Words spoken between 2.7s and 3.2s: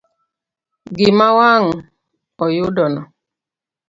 no.